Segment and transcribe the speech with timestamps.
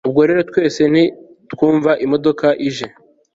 [0.07, 2.87] ubwo rero twese nitwumva imodoka ije